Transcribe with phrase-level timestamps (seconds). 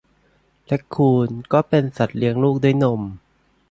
[0.65, 3.01] แรคคูนก็เป็นสัตว์เลี้ยงลูกด้วยนม